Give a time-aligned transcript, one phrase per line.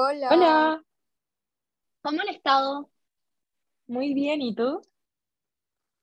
[0.00, 0.82] Hola, Hola,
[2.02, 2.88] ¿Cómo han estado?
[3.88, 4.80] muy bien, ¿y tú?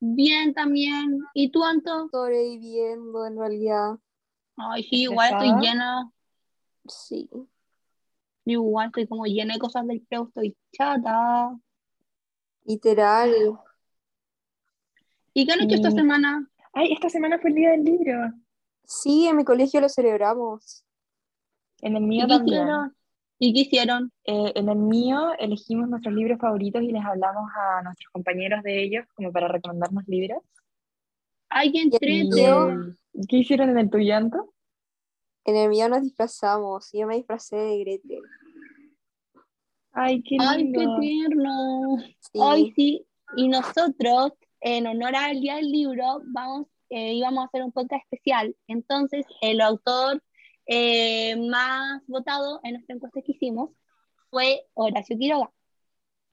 [0.01, 1.21] Bien también.
[1.33, 2.09] ¿Y tú, Anto?
[2.09, 3.97] sobreviviendo en realidad.
[4.57, 6.11] Ay, sí, igual estoy llena,
[6.89, 7.29] Sí.
[8.43, 11.57] igual estoy como llena de cosas del preu, estoy chata.
[12.65, 13.57] Literal.
[15.33, 16.49] ¿Y qué han hecho esta semana?
[16.73, 18.33] Ay, esta semana fue el día del libro.
[18.83, 20.83] Sí, en mi colegio lo celebramos.
[21.81, 22.57] En el ¿Y mío también.
[22.59, 22.95] hicieron?
[23.37, 24.11] ¿Y qué hicieron?
[24.23, 28.83] Eh, en el mío elegimos nuestros libros favoritos y les hablamos a nuestros compañeros de
[28.83, 30.39] ellos como para recomendarnos libros.
[31.49, 32.23] Ay, qué entrete.
[32.23, 34.53] mío- ¿Y qué hicieron en el tu llanto?
[35.45, 36.89] En el mío nos disfrazamos.
[36.93, 38.21] Yo me disfracé de Gretel.
[39.91, 40.99] Ay, qué Ay, qué lindo.
[40.99, 41.97] tierno.
[42.19, 42.39] Sí.
[42.41, 43.05] Ay, sí.
[43.37, 48.03] Y nosotros, en honor al Día del Libro, vamos, eh, íbamos a hacer un podcast
[48.03, 48.55] especial.
[48.67, 50.21] Entonces, el autor
[50.65, 53.71] eh, más votado en nuestra encuesta que hicimos
[54.29, 55.51] fue Horacio Quiroga.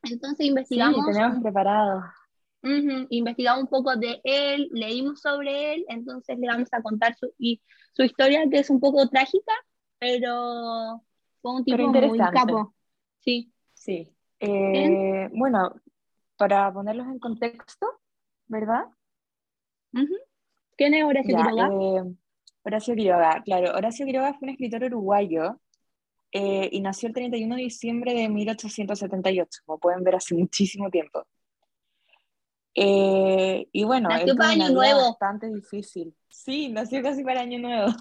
[0.04, 2.02] Entonces, Sí, investigamos tenemos un preparado.
[2.64, 7.32] Ujú, Investigamos un poco de él, leímos sobre él, entonces le vamos a contar su,
[7.38, 7.60] y,
[7.92, 9.52] su historia, que es un poco trágica,
[9.98, 11.02] pero
[11.40, 12.74] fue un Pero tipo muy capo.
[13.18, 13.52] Sí.
[13.74, 14.14] Sí.
[14.38, 15.74] Eh, bueno,
[16.36, 18.00] para ponerlos en contexto,
[18.46, 18.86] ¿verdad?
[19.92, 20.14] Ujú.
[20.76, 21.70] ¿Quién es Horacio Ya, Quiroga?
[21.72, 22.14] eh,
[22.64, 23.76] Horacio Quiroga, claro.
[23.76, 25.60] Horacio Quiroga fue un escritor uruguayo
[26.30, 31.24] eh, y nació el 31 de diciembre de 1878, como pueden ver, hace muchísimo tiempo.
[32.74, 35.10] Eh, y bueno, Nació para Año Nuevo.
[35.10, 36.14] bastante difícil.
[36.28, 37.92] Sí, nació casi para Año Nuevo.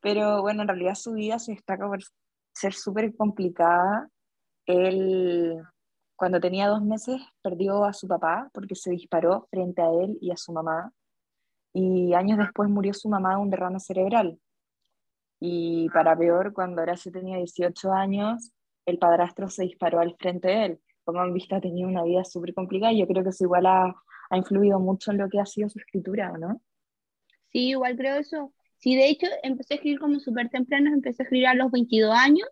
[0.00, 2.00] Pero bueno, en realidad su vida se destaca por
[2.52, 4.10] ser súper complicada.
[4.66, 5.56] Él,
[6.16, 10.30] cuando tenía dos meses, perdió a su papá porque se disparó frente a él y
[10.30, 10.92] a su mamá.
[11.72, 14.38] Y años después murió su mamá de un derrame cerebral.
[15.40, 18.52] Y para peor, cuando Horacio tenía 18 años,
[18.86, 20.80] el padrastro se disparó al frente de él.
[21.04, 23.66] Como han visto, ha tenido una vida súper complicada y yo creo que eso igual
[23.66, 23.94] ha,
[24.30, 26.60] ha influido mucho en lo que ha sido su escritura, ¿no?
[27.50, 28.52] Sí, igual creo eso.
[28.78, 32.12] Sí, de hecho, empecé a escribir como súper temprano, empecé a escribir a los 22
[32.12, 32.48] años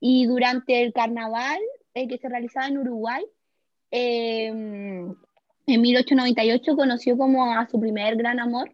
[0.00, 1.60] y durante el carnaval
[1.94, 3.24] eh, que se realizaba en Uruguay,
[3.90, 4.52] eh,
[5.66, 8.72] en 1898 conoció como a su primer gran amor,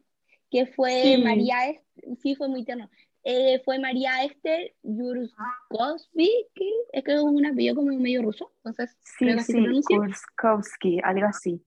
[0.50, 1.22] que fue Sí.
[1.22, 2.90] María Esther, sí, fue muy tierno,
[3.24, 8.96] Eh, fue María Esther Yurkovsky, que es que es un apellido como medio ruso, entonces
[9.18, 9.94] creo Sí, que así se sí.
[9.96, 11.62] Kurskowski, algo así.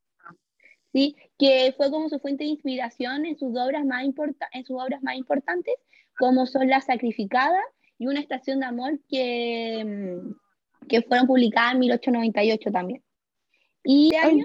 [0.93, 1.15] ¿sí?
[1.37, 5.03] que fue como su fuente de inspiración en sus obras más, importa- en sus obras
[5.03, 5.75] más importantes,
[6.17, 7.59] como son La Sacrificada
[7.97, 13.03] y Una Estación de Amor, que, mm, que fueron publicadas en 1898 también.
[13.83, 14.41] Y de Ay.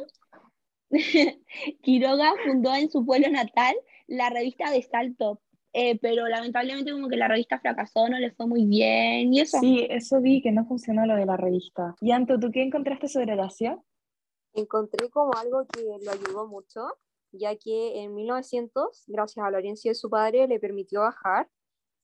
[1.83, 3.75] Quiroga fundó en su pueblo natal
[4.07, 5.41] la revista de Salto,
[5.73, 9.59] eh, pero lamentablemente como que la revista fracasó, no le fue muy bien y eso.
[9.61, 11.95] Sí, eso vi que no funcionó lo de la revista.
[12.01, 13.85] Y Anto, ¿tú qué encontraste sobre Horacio?
[14.53, 16.81] Encontré como algo que lo ayudó mucho,
[17.31, 21.49] ya que en 1900, gracias a la herencia de su padre, le permitió bajar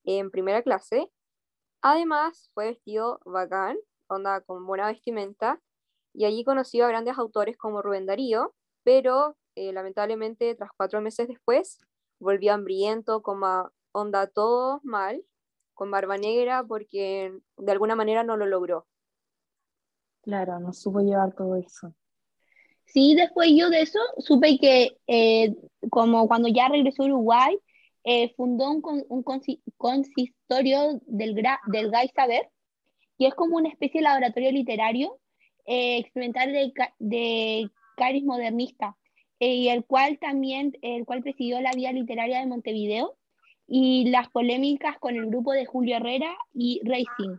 [0.05, 1.11] en primera clase.
[1.83, 3.77] Además, fue vestido bacán,
[4.09, 5.61] onda con buena vestimenta,
[6.15, 8.55] y allí conoció a grandes autores como Rubén Darío,
[8.87, 11.81] pero eh, lamentablemente tras cuatro meses después
[12.21, 13.41] volvió hambriento, con
[13.93, 15.25] onda todo mal,
[15.75, 18.87] con barba negra, porque de alguna manera no lo logró.
[20.23, 21.95] Claro, no supo llevar todo eso.
[22.87, 25.55] Sí, después yo de eso supe que eh,
[25.91, 27.59] como cuando ya regresó a Uruguay,
[28.05, 32.49] eh, fundó un, con- un consi- consistorio del, gra- del Gai Saber,
[33.19, 35.19] que es como una especie de laboratorio literario
[35.67, 38.97] eh, experimental de, de cariz modernista,
[39.41, 43.17] eh, y el cual también, el cual presidió la vía literaria de Montevideo
[43.67, 47.39] y las polémicas con el grupo de Julio Herrera y Racing.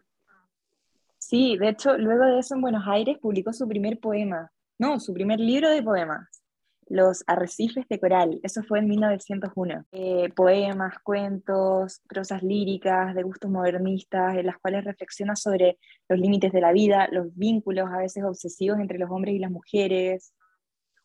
[1.18, 5.14] Sí, de hecho, luego de eso en Buenos Aires publicó su primer poema, no, su
[5.14, 6.42] primer libro de poemas,
[6.88, 9.86] Los Arrecifes de Coral, eso fue en 1901.
[9.92, 16.52] Eh, poemas, cuentos, prosas líricas de gustos modernistas, en las cuales reflexiona sobre los límites
[16.52, 20.34] de la vida, los vínculos a veces obsesivos entre los hombres y las mujeres,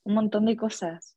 [0.04, 1.16] un montón de cosas.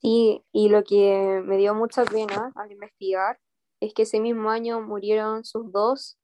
[0.00, 3.38] Sí, y lo que me dio mucha pena al investigar
[3.80, 6.18] es que ese mismo año murieron sus dos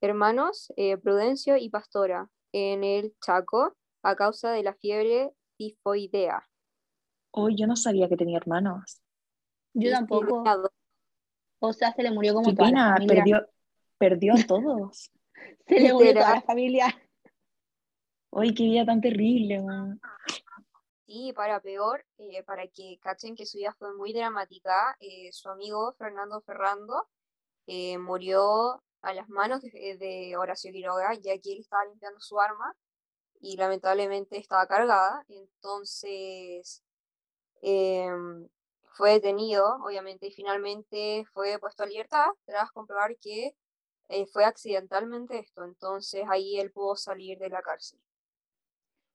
[0.00, 6.48] hermanos, eh, Prudencio y Pastora, en el Chaco a causa de la fiebre tifoidea.
[7.32, 9.02] Hoy yo no sabía que tenía hermanos.
[9.74, 10.42] Yo tampoco.
[11.60, 13.14] O sea, se le murió como toda la pena, familia.
[13.14, 13.48] perdió,
[13.98, 15.12] perdió a todos.
[15.66, 16.86] Se le murió toda la familia.
[18.30, 20.00] Hoy qué vida tan terrible, weón.
[21.10, 25.48] Sí, para peor, eh, para que cachen que su vida fue muy dramática, eh, su
[25.48, 27.08] amigo Fernando Ferrando
[27.66, 32.38] eh, murió a las manos de, de Horacio Quiroga, ya que él estaba limpiando su
[32.40, 32.76] arma
[33.40, 36.84] y lamentablemente estaba cargada, entonces
[37.62, 38.48] em,
[38.96, 43.56] fue detenido, obviamente, y finalmente fue puesto a libertad tras comprobar que
[44.32, 48.00] fue accidentalmente esto, entonces ahí él pudo salir de la cárcel.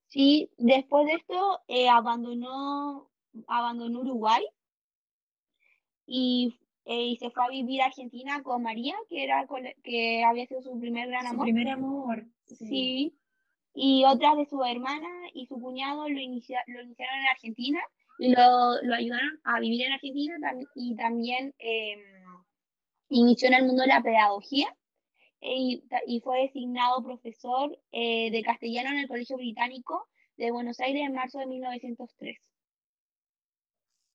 [0.07, 3.09] Sí, después de esto eh, abandonó,
[3.47, 4.45] abandonó Uruguay
[6.05, 9.45] y, eh, y se fue a vivir a Argentina con María, que, era
[9.83, 11.47] que había sido su primer gran amor.
[11.47, 12.25] Su primer amor.
[12.45, 13.17] Sí.
[13.73, 17.81] Y otras de su hermana y su cuñado lo, inicia, lo iniciaron en Argentina
[18.19, 20.35] y lo, lo, ayudaron a vivir en Argentina
[20.75, 21.97] y también eh,
[23.09, 24.73] inició en el mundo de la pedagogía
[25.45, 30.07] y, y fue designado profesor eh, de castellano en el Colegio Británico
[30.37, 32.37] de Buenos Aires en marzo de 1903.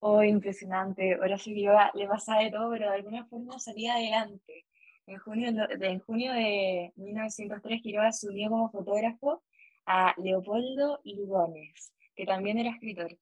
[0.00, 1.18] Oh, impresionante.
[1.18, 4.64] Horacio Quiroga le pasaba de todo, pero de alguna forma salía adelante.
[5.06, 9.42] En junio de, en junio de 1903, Quiroga se como fotógrafo
[9.86, 13.12] a Leopoldo Lugones, que también era escritor,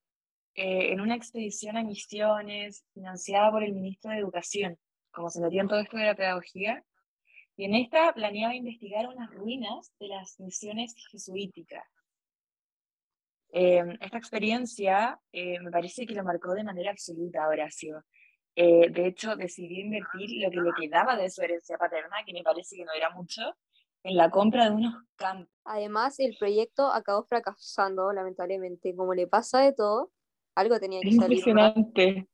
[0.54, 4.78] eh, en una expedición a Misiones financiada por el ministro de Educación,
[5.10, 6.84] como se metía en todo esto de la pedagogía,
[7.58, 11.84] y en esta planeaba investigar unas ruinas de las misiones jesuíticas.
[13.50, 18.04] Eh, esta experiencia eh, me parece que lo marcó de manera absoluta Horacio.
[18.54, 22.44] Eh, de hecho, decidió invertir lo que le quedaba de su herencia paterna, que me
[22.44, 23.42] parece que no era mucho,
[24.04, 25.52] en la compra de unos campos.
[25.64, 30.12] Además, el proyecto acabó fracasando, lamentablemente, como le pasa de todo,
[30.54, 31.38] algo tenía que salir.
[31.38, 32.28] Impresionante.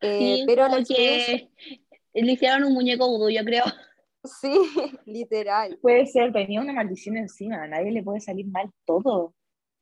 [0.00, 1.48] Sí, pero que
[2.12, 3.62] le hicieron un muñeco vudú, yo creo.
[4.24, 4.52] Sí,
[5.06, 5.78] literal.
[5.80, 9.34] Puede ser, tenía una maldición encima, a nadie le puede salir mal todo.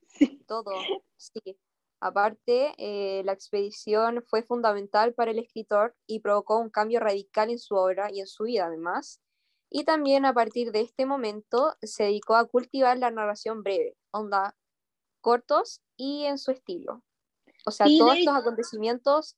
[0.08, 0.42] Sí.
[0.46, 0.72] Todo,
[1.16, 1.58] sí.
[2.00, 7.58] Aparte, eh, la expedición fue fundamental para el escritor y provocó un cambio radical en
[7.58, 9.20] su obra y en su vida, además.
[9.70, 14.56] Y también a partir de este momento se dedicó a cultivar la narración breve, onda
[15.20, 17.02] cortos y en su estilo.
[17.64, 19.36] O sea, todos estos acontecimientos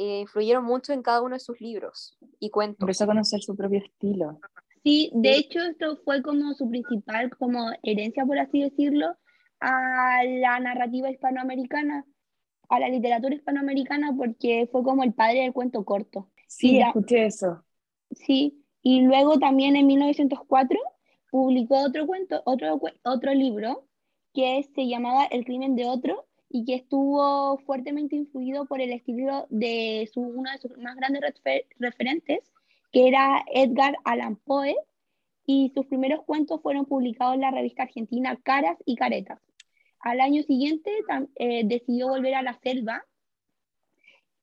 [0.00, 2.80] eh, influyeron mucho en cada uno de sus libros y cuentos.
[2.80, 4.40] Empezó a conocer su propio estilo.
[4.82, 9.14] Sí, de hecho esto fue como su principal como herencia, por así decirlo,
[9.60, 12.06] a la narrativa hispanoamericana,
[12.70, 16.30] a la literatura hispanoamericana, porque fue como el padre del cuento corto.
[16.48, 17.62] Sí, escuché eso.
[18.10, 20.78] Sí, y luego también en 1904
[21.30, 23.86] publicó otro cuento, otro, otro libro
[24.32, 29.46] que se llamaba El crimen de otro y que estuvo fuertemente influido por el estilo
[29.50, 31.22] de uno de sus más grandes
[31.78, 32.40] referentes,
[32.92, 34.74] que era Edgar Allan Poe,
[35.46, 39.40] y sus primeros cuentos fueron publicados en la revista argentina Caras y Caretas.
[40.00, 40.90] Al año siguiente
[41.36, 43.04] eh, decidió volver a la selva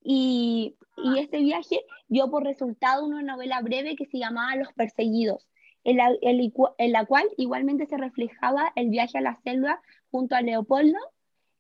[0.02, 5.46] y, y, este viaje dio por resultado una novela breve que se llamaba Los Perseguidos,
[5.84, 10.42] en la, en la cual igualmente se reflejaba el viaje a la selva junto a
[10.42, 10.98] Leopoldo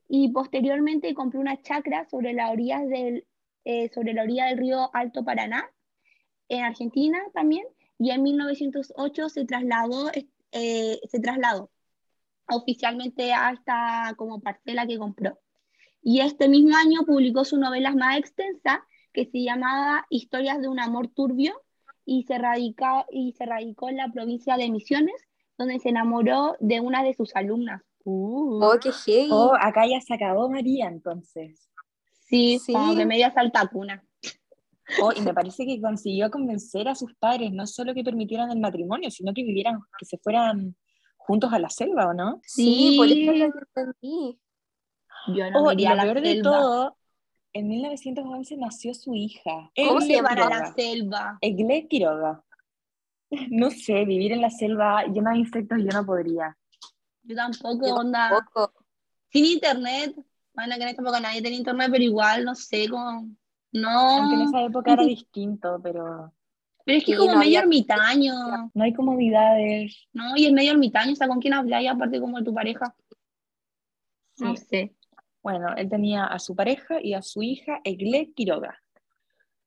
[0.08, 3.26] y posteriormente compró una chacra sobre la orilla del,
[3.66, 5.70] eh, sobre la orilla del río Alto Paraná,
[6.50, 7.66] en Argentina también,
[8.00, 10.12] y en 1908 se trasladó,
[10.52, 11.72] eh, se trasladó
[12.50, 15.40] oficialmente a esta como parcela que compró.
[16.02, 20.80] Y este mismo año publicó su novela más extensa, que se llamaba Historias de un
[20.80, 21.62] amor turbio,
[22.06, 25.28] y se, radicó, y se radicó en la provincia de Misiones,
[25.58, 27.82] donde se enamoró de una de sus alumnas.
[28.10, 28.64] Uh.
[28.64, 29.28] oh, qué hey.
[29.30, 31.70] Oh, acá ya se acabó María, entonces.
[32.30, 32.74] Sí, sí.
[32.96, 34.02] que media salta cuna.
[35.02, 38.62] Oh, y me parece que consiguió convencer a sus padres, no solo que permitieran el
[38.62, 40.74] matrimonio, sino que vivieran, que se fueran
[41.18, 42.40] juntos a la selva, ¿o no?
[42.46, 44.40] Sí, por eso lo entendí.
[45.36, 46.96] Yo no oh, y lo peor de todo,
[47.52, 49.70] en 1911 nació su hija.
[49.76, 51.38] ¿Cómo se van a la selva?
[51.42, 52.42] Egle Quiroga.
[53.52, 56.58] No sé, vivir en la selva llena de insectos yo no podría.
[57.28, 58.48] Yo tampoco, onda.
[59.30, 60.16] Sin internet.
[60.54, 63.30] Bueno, que en esta época nadie tenía internet, pero igual, no sé, como.
[63.74, 63.90] No.
[63.90, 66.34] Aunque en esa época era distinto, pero.
[66.86, 68.72] Pero es que es como medio ermitaño.
[68.74, 70.08] No hay comodidades.
[70.14, 72.96] No, y es medio ermitaño, o sea, ¿con quién habláis aparte como de tu pareja?
[74.38, 74.96] No sé.
[75.44, 78.82] Bueno, él tenía a su pareja y a su hija, Egle Quiroga.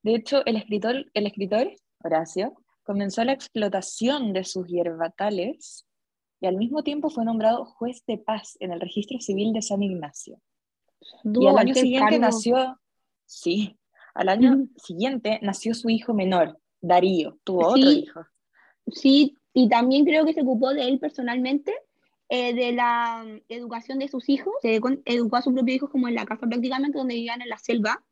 [0.02, 1.70] De hecho, el escritor, el escritor,
[2.02, 5.86] Horacio, comenzó la explotación de sus hierbatales
[6.40, 9.82] y al mismo tiempo fue nombrado juez de paz en el registro civil de San
[9.82, 10.40] Ignacio.
[11.24, 12.80] y al año siguiente nació,
[13.26, 13.78] sí,
[14.14, 18.20] al año siguiente nació su hijo menor, Darío, tuvo otro hijo.
[18.86, 21.74] Sí, y también creo que se ocupó de él personalmente,
[22.28, 26.14] eh, de la educación de sus hijos, se educó a sus propios hijos como en
[26.14, 28.02] la casa prácticamente, donde vivían en la selva.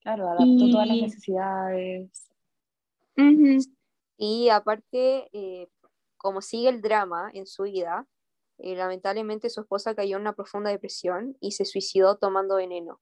[0.00, 2.28] Claro, adaptó todas las necesidades.
[4.16, 5.68] Y aparte, eh,
[6.28, 8.06] como sigue el drama en su vida,
[8.58, 13.00] eh, lamentablemente su esposa cayó en una profunda depresión y se suicidó tomando veneno.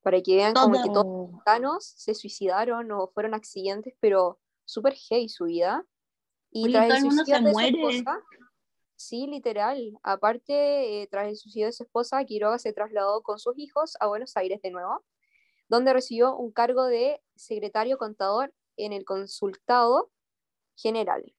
[0.00, 4.94] Para que vean como que todos los mexicanos se suicidaron o fueron accidentes, pero súper
[4.94, 5.84] heavy su vida.
[6.52, 7.82] Y tras el suicidio de muere.
[7.82, 8.22] su esposa,
[8.94, 9.98] sí, literal.
[10.04, 14.06] Aparte, eh, tras el suicidio de su esposa, Quiroga se trasladó con sus hijos a
[14.06, 15.04] Buenos Aires de nuevo,
[15.68, 20.12] donde recibió un cargo de secretario contador en el consultado
[20.76, 21.34] general.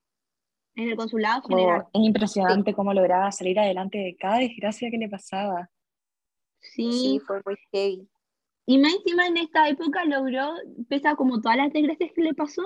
[0.79, 1.87] En el consulado general.
[1.93, 5.69] es impresionante cómo lograba salir adelante de cada desgracia que le pasaba.
[6.61, 8.07] Sí, sí fue muy heavy.
[8.65, 10.53] Y más encima en esta época logró,
[10.87, 12.61] pese a como todas las desgracias que le pasó,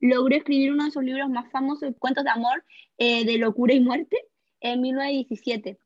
[0.00, 2.64] logró escribir uno de sus libros más famosos, Cuentos de Amor,
[2.98, 4.16] eh, de Locura y Muerte,
[4.58, 5.78] en 1917.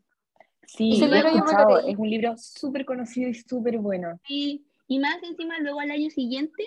[0.67, 4.19] Sí, es un libro súper conocido y súper bueno.
[4.27, 6.65] Sí, y más encima luego al año siguiente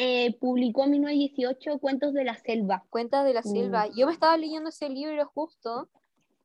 [0.00, 2.84] eh, publicó en 1918 Cuentos de la Selva.
[2.88, 3.86] Cuentos de la Selva.
[3.86, 3.96] Mm.
[3.96, 5.88] Yo me estaba leyendo ese libro justo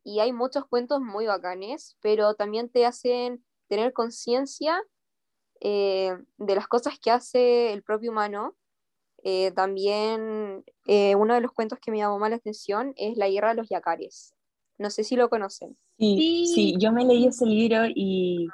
[0.03, 4.81] y hay muchos cuentos muy bacanes, pero también te hacen tener conciencia
[5.61, 8.55] eh, de las cosas que hace el propio humano.
[9.23, 13.29] Eh, también eh, uno de los cuentos que me llamó más la atención es La
[13.29, 14.33] guerra de los yacares.
[14.79, 15.77] No sé si lo conocen.
[15.99, 18.47] Sí, sí, yo me leí ese libro y,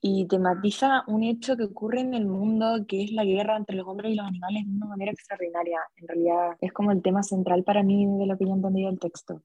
[0.00, 3.86] y tematiza un hecho que ocurre en el mundo, que es la guerra entre los
[3.86, 5.80] hombres y los animales de una manera extraordinaria.
[5.96, 8.90] En realidad es como el tema central para mí de lo que yo he entendido
[8.90, 9.42] del texto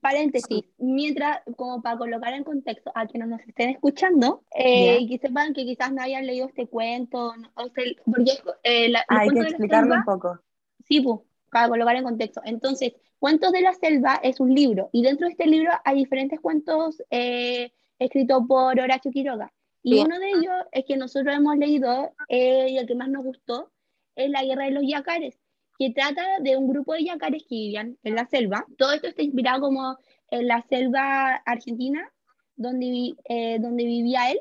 [0.00, 5.52] paréntesis, mientras, como para colocar en contexto a quienes nos estén escuchando, eh, que sepan
[5.54, 8.30] que quizás no hayan leído este cuento, o sea, porque
[8.62, 10.38] eh, hay que explicarlo un poco.
[10.86, 11.20] Sí, pues,
[11.50, 12.40] para colocar en contexto.
[12.44, 16.40] Entonces, Cuentos de la Selva es un libro, y dentro de este libro hay diferentes
[16.40, 19.52] cuentos eh, escritos por Horacio Quiroga.
[19.82, 23.24] Y uno de ellos es que nosotros hemos leído, eh, y el que más nos
[23.24, 23.72] gustó,
[24.14, 25.42] es La Guerra de los Yacares
[25.82, 28.64] que trata de un grupo de yacares que vivían en la selva.
[28.78, 29.96] Todo esto está inspirado como
[30.30, 32.08] en la selva argentina,
[32.54, 34.40] donde, eh, donde vivía él.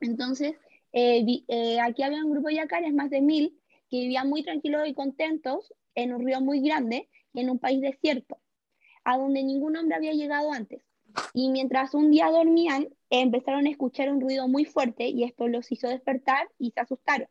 [0.00, 0.54] Entonces,
[0.92, 3.58] eh, aquí había un grupo de yacares, más de mil,
[3.90, 7.80] que vivían muy tranquilos y contentos en un río muy grande y en un país
[7.80, 8.38] desierto,
[9.02, 10.84] a donde ningún hombre había llegado antes.
[11.32, 15.70] Y mientras un día dormían, empezaron a escuchar un ruido muy fuerte y esto los
[15.70, 17.28] hizo despertar y se asustaron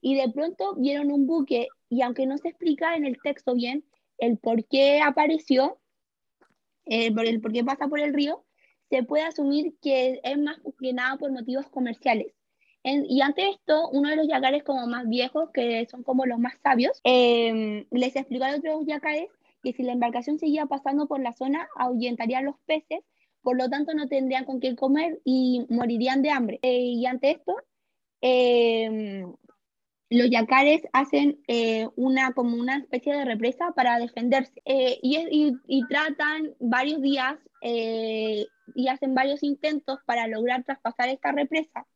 [0.00, 3.84] y de pronto vieron un buque y aunque no se explica en el texto bien
[4.18, 5.78] el por qué apareció,
[6.86, 8.44] eh, el por qué pasa por el río,
[8.90, 12.34] se puede asumir que es más que nada por motivos comerciales.
[12.84, 16.54] y ante esto, uno de los yacares como más viejos, que son como los más
[16.62, 19.28] sabios, em, les explicó a otros yacares
[19.68, 23.00] que si la embarcación seguía pasando por la zona, ahuyentaría los peces,
[23.42, 26.58] por lo tanto no tendrían con qué comer y morirían de hambre.
[26.62, 27.54] Eh, y ante esto,
[28.22, 29.26] eh,
[30.08, 36.54] los yacares hacen eh, una, como una especie de represa para defenderse eh, y, tratan
[36.60, 41.86] varios días y hacen varios intentos para lograr traspasar esta represa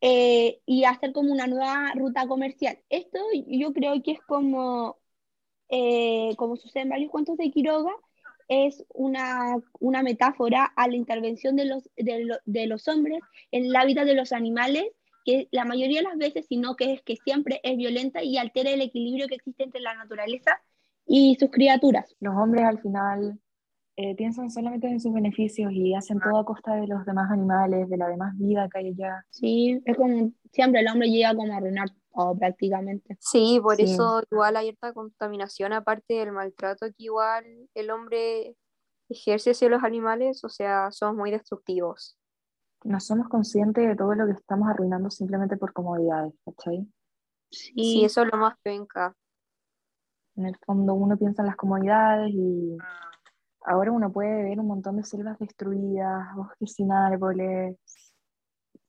[0.00, 2.78] y hacer como una nueva ruta comercial.
[2.88, 4.98] Esto yo creo que es como,
[6.36, 7.92] como sucede en varios cuentos de Quiroga,
[8.48, 13.84] es una, una metáfora a la intervención de los, de, de los hombres en la
[13.84, 14.84] vida de los animales
[15.24, 18.70] que la mayoría de las veces, sino que es que siempre es violenta y altera
[18.70, 20.60] el equilibrio que existe entre la naturaleza
[21.06, 22.14] y sus criaturas.
[22.20, 23.38] Los hombres al final
[23.96, 27.88] eh, piensan solamente en sus beneficios y hacen todo a costa de los demás animales,
[27.88, 29.24] de la demás vida que hay allá.
[29.30, 33.16] Sí, es como siempre el hombre llega como a arruinar todo prácticamente.
[33.20, 37.44] Sí, por eso igual hay cierta contaminación, aparte del maltrato que igual
[37.74, 38.56] el hombre
[39.08, 42.16] ejerce hacia los animales, o sea, son muy destructivos
[42.84, 46.86] no somos conscientes de todo lo que estamos arruinando simplemente por comodidades, ¿cachai?
[47.50, 49.14] Sí, eso es lo más penca.
[50.36, 52.76] En el fondo uno piensa en las comodidades y
[53.64, 57.76] ahora uno puede ver un montón de selvas destruidas, bosques sin árboles.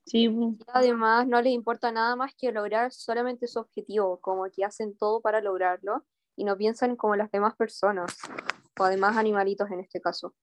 [0.06, 0.30] Sí.
[0.68, 5.20] además no les importa nada más que lograr solamente su objetivo, como que hacen todo
[5.20, 8.18] para lograrlo y no piensan como las demás personas,
[8.80, 10.34] o además animalitos en este caso.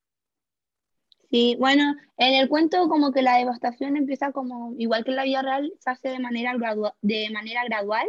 [1.31, 5.23] Sí, bueno, en el cuento como que la devastación empieza como, igual que en la
[5.23, 8.07] vida real, se hace de manera, gradual, de manera gradual,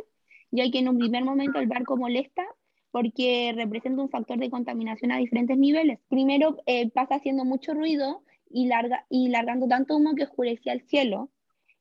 [0.50, 2.44] ya que en un primer momento el barco molesta
[2.90, 5.98] porque representa un factor de contaminación a diferentes niveles.
[6.08, 10.82] Primero eh, pasa haciendo mucho ruido y, larga, y largando tanto humo que oscurecía el
[10.82, 11.30] cielo.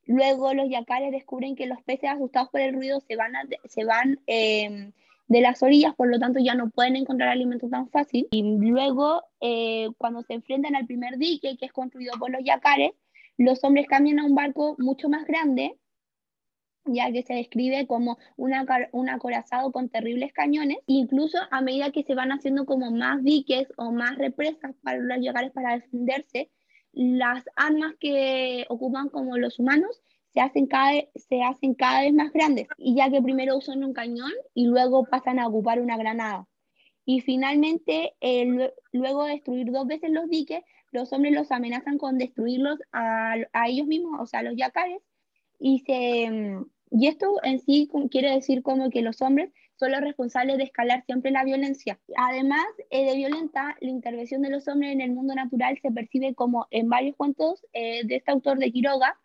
[0.06, 3.34] Luego los yacares descubren que los peces asustados por el ruido se van,
[3.66, 4.92] se van eh,
[5.28, 8.28] de las orillas, por lo tanto ya no pueden encontrar alimento tan fácil.
[8.32, 12.92] Y luego, eh, cuando se enfrentan al primer dique, que es construido por los yacares,
[13.38, 15.78] los hombres cambian a un barco mucho más grande
[16.86, 22.16] ya que se describe como un acorazado con terribles cañones, incluso a medida que se
[22.16, 26.50] van haciendo como más diques o más represas para los yacares para defenderse,
[26.94, 30.02] las armas que ocupan como los humanos
[30.34, 33.94] se hacen cada, se hacen cada vez más grandes, y ya que primero usan un
[33.94, 36.48] cañón y luego pasan a ocupar una granada.
[37.06, 38.16] Y finalmente,
[38.92, 43.68] luego de destruir dos veces los diques, los hombres los amenazan con destruirlos a, a
[43.68, 45.02] ellos mismos, o sea, a los yacares,
[45.60, 46.30] y, se,
[46.92, 49.52] y esto en sí quiere decir como que los hombres
[49.84, 52.00] son los responsables de escalar siempre la violencia.
[52.16, 56.34] Además eh, de violenta, la intervención de los hombres en el mundo natural se percibe
[56.36, 59.20] como en varios cuentos eh, de este autor de Quiroga,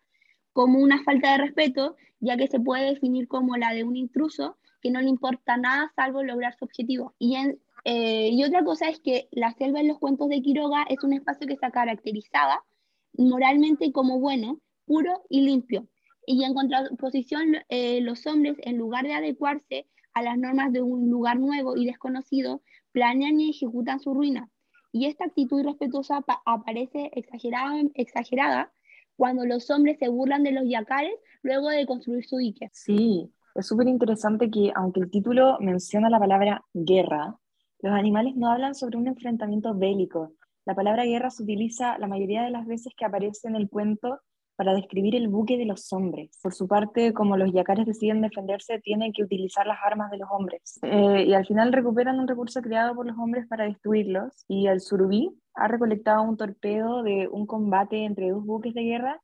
[0.51, 4.57] como una falta de respeto, ya que se puede definir como la de un intruso
[4.81, 7.13] que no le importa nada salvo lograr su objetivo.
[7.19, 7.37] Y,
[7.85, 11.13] eh, y otra cosa es que la selva en los cuentos de Quiroga es un
[11.13, 12.65] espacio que está caracterizada
[13.13, 15.87] moralmente como bueno, puro y limpio.
[16.25, 19.87] Y en contraposición, eh, los hombres, en lugar de adecuarse
[20.19, 22.61] a las normas de un lugar nuevo y desconocido,
[22.91, 24.49] planean y ejecutan su ruina.
[24.91, 28.71] Y esta actitud irrespetuosa aparece exagerada, exagerada
[29.15, 32.69] cuando los hombres se burlan de los yacares luego de construir su dique.
[32.71, 37.35] Sí, es súper interesante que aunque el título menciona la palabra guerra,
[37.81, 40.33] los animales no hablan sobre un enfrentamiento bélico.
[40.65, 44.19] La palabra guerra se utiliza la mayoría de las veces que aparece en el cuento
[44.59, 46.37] para describir el buque de los hombres.
[46.43, 50.27] Por su parte, como los yacares deciden defenderse, tienen que utilizar las armas de los
[50.29, 50.77] hombres.
[50.81, 54.43] Eh, y al final recuperan un recurso creado por los hombres para destruirlos.
[54.49, 59.21] Y el surubí ha recolectado un torpedo de un combate entre dos buques de guerra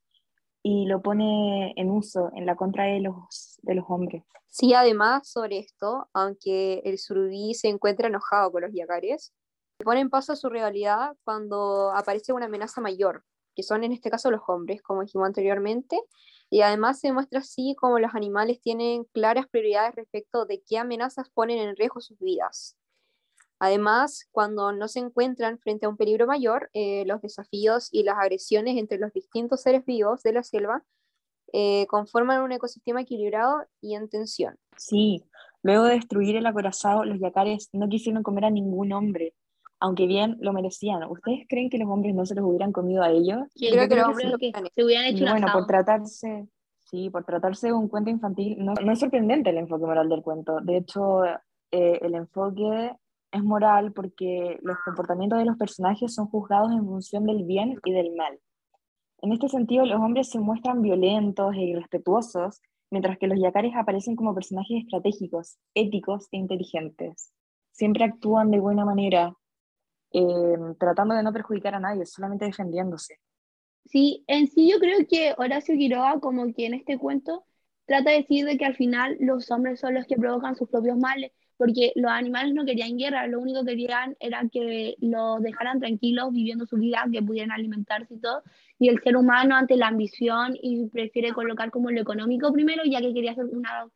[0.63, 4.23] y lo pone en uso en la contra de los, de los hombres.
[4.47, 9.33] Sí, además sobre esto, aunque el surubí se encuentra enojado con los yacares,
[9.83, 14.09] pone en paso a su rivalidad cuando aparece una amenaza mayor, que son en este
[14.09, 15.99] caso los hombres, como dijimos anteriormente,
[16.49, 21.29] y además se muestra así como los animales tienen claras prioridades respecto de qué amenazas
[21.29, 22.77] ponen en riesgo sus vidas.
[23.59, 28.17] Además, cuando no se encuentran frente a un peligro mayor, eh, los desafíos y las
[28.17, 30.83] agresiones entre los distintos seres vivos de la selva
[31.53, 34.57] eh, conforman un ecosistema equilibrado y en tensión.
[34.77, 35.23] Sí,
[35.63, 39.33] luego de destruir el acorazado, los yacares no quisieron comer a ningún hombre,
[39.79, 41.03] aunque bien lo merecían.
[41.03, 43.39] ¿Ustedes creen que los hombres no se los hubieran comido a ellos?
[43.55, 44.33] Yo, creo, que los hombres
[44.73, 46.47] se hubieran hecho Bueno, por tratarse,
[46.83, 50.59] sí, por tratarse de un cuento infantil, no, es sorprendente el enfoque moral del cuento.
[50.61, 51.25] De hecho,
[51.71, 52.95] eh, el enfoque
[53.31, 57.91] es moral porque los comportamientos de los personajes son juzgados en función del bien y
[57.91, 58.39] del mal.
[59.21, 62.61] En este sentido, los hombres se muestran violentos e irrespetuosos,
[62.91, 67.31] mientras que los yacares aparecen como personajes estratégicos, éticos e inteligentes.
[67.71, 69.33] Siempre actúan de buena manera,
[70.11, 73.19] Em, tratando de no perjudicar a nadie, solamente defendiéndose.
[73.85, 77.45] Sí, en sí yo creo que Horacio Quiroga, como que en este cuento,
[77.85, 80.97] trata de decir de que al final los hombres son los que provocan sus propios
[80.97, 85.79] males, porque los animales no querían guerra, lo único que querían era que los dejaran
[85.79, 88.41] tranquilos viviendo su vida, que pudieran alimentarse y todo,
[88.79, 93.01] y el ser humano ante la ambición y prefiere colocar como lo económico primero, ya
[93.01, 93.87] que quería hacer una,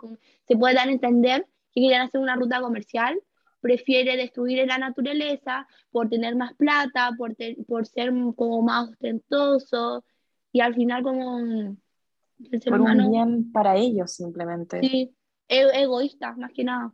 [0.47, 3.19] se puede dar a entender que querían hacer una ruta comercial
[3.59, 7.35] prefiere destruir la naturaleza por tener más plata, por,
[7.67, 10.03] por ser como más ostentoso
[10.51, 14.79] y al final como el ser por un bien para ellos simplemente.
[14.81, 15.15] Sí,
[15.47, 16.93] e-, egoísta más que nada.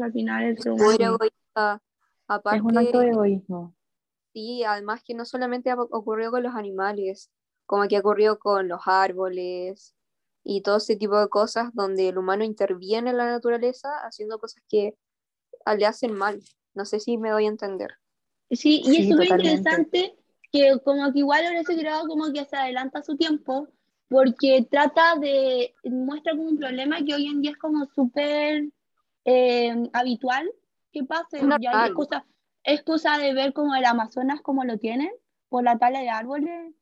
[0.00, 0.96] al final el ser humano.
[0.98, 1.82] egoísta.
[2.26, 3.74] Aparte, es un acto de egoísmo.
[4.32, 7.30] Sí, además que no solamente ocurrió con los animales,
[7.66, 9.94] como que ocurrió con los árboles
[10.44, 14.62] y todo ese tipo de cosas donde el humano interviene en la naturaleza haciendo cosas
[14.68, 14.94] que
[15.76, 16.40] le hacen mal.
[16.74, 17.90] No sé si me doy a entender.
[18.50, 20.16] Sí, y es súper interesante
[20.52, 23.68] que como que igual ahora ese grado como que se adelanta su tiempo
[24.08, 28.68] porque trata de, muestra como un problema que hoy en día es como súper
[29.24, 30.50] eh, habitual
[30.92, 31.40] que pase.
[31.60, 32.26] Ya es, cosa,
[32.64, 35.10] es cosa de ver como el Amazonas como lo tienen,
[35.48, 36.74] por la tala de árboles,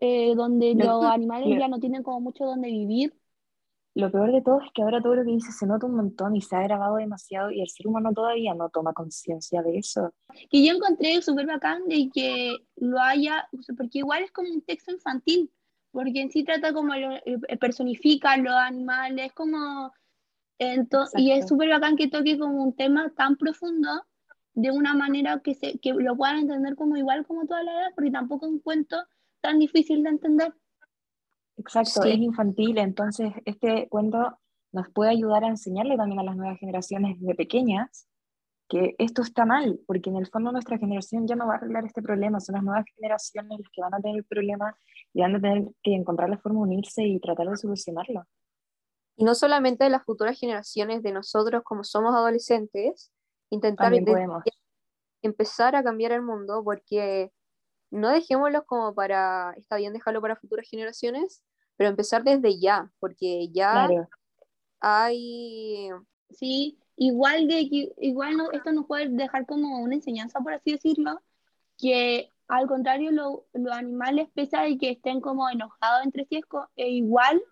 [0.00, 3.12] eh, donde los animales ya no tienen como mucho donde vivir.
[3.94, 6.34] Lo peor de todo es que ahora todo lo que dice se nota un montón
[6.34, 10.14] y se ha grabado demasiado y el ser humano todavía no toma conciencia de eso.
[10.50, 14.92] Que yo encontré súper bacán de que lo haya, porque igual es como un texto
[14.92, 15.50] infantil,
[15.90, 19.92] porque en sí trata como, lo, eh, personifica los animales, como...
[20.58, 23.88] y es súper bacán que toque como un tema tan profundo
[24.54, 27.90] de una manera que, se, que lo puedan entender como igual como toda la edad,
[27.94, 28.96] porque tampoco es un cuento
[29.42, 30.54] tan difícil de entender.
[31.56, 34.38] Exacto, es infantil, entonces este cuento
[34.72, 38.08] nos puede ayudar a enseñarle también a las nuevas generaciones desde pequeñas
[38.68, 41.84] que esto está mal, porque en el fondo nuestra generación ya no va a arreglar
[41.84, 44.74] este problema, son las nuevas generaciones las que van a tener el problema
[45.12, 48.24] y van a tener que encontrar la forma de unirse y tratar de solucionarlo.
[49.16, 53.12] Y no solamente de las futuras generaciones, de nosotros como somos adolescentes,
[53.50, 53.92] intentar
[55.20, 57.30] empezar a cambiar el mundo, porque
[57.92, 61.44] no dejémoslo como para, está bien dejarlo para futuras generaciones,
[61.76, 64.08] pero empezar desde ya, porque ya Claro,
[64.80, 65.90] hay,
[66.30, 70.72] Sí, igual de que igual no, esto nos puede dejar como una enseñanza, por así
[70.72, 71.20] decirlo,
[71.78, 76.46] que al contrario lo- los animales, pese a que estén como enojados entre sí, es
[76.46, 77.42] co- e igual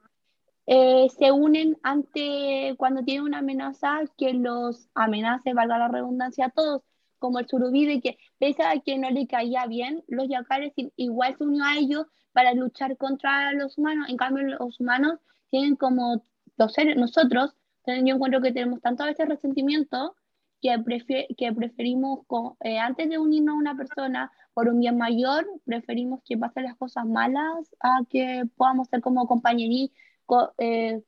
[0.67, 6.51] eh, se unen ante cuando tienen una amenaza que los amenace, valga la redundancia, a
[6.51, 6.83] todos,
[7.21, 11.37] como el surubí, de que pese a que no le caía bien, los yacares igual
[11.39, 14.09] se unió a ellos para luchar contra los humanos.
[14.11, 16.23] En cambio, los humanos tienen como
[16.59, 17.55] los seres, nosotros,
[17.87, 20.17] yo encuentro que tenemos tanto a veces resentimiento
[20.61, 24.99] que, prefie- que preferimos, co- eh, antes de unirnos a una persona por un bien
[24.99, 29.95] mayor, preferimos que pasen las cosas malas a que podamos ser como compañerismo
[30.27, 31.03] co- eh,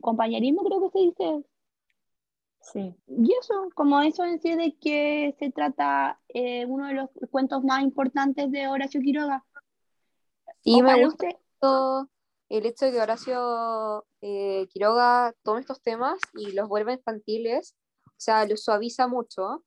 [0.00, 1.44] compañerismo, creo que se dice.
[2.72, 2.94] Sí.
[3.06, 7.62] Y eso, como eso en sí de que se trata eh, uno de los cuentos
[7.64, 9.44] más importantes de Horacio Quiroga.
[10.62, 12.10] sí me gusta usted-
[12.48, 17.74] el hecho de que Horacio eh, Quiroga tome estos temas y los vuelva infantiles,
[18.06, 19.64] o sea, los suaviza mucho,